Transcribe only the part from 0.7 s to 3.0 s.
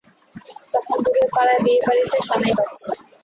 তখন দূরের পাড়ায় বিয়েবাড়িতে সানাই বাজছে।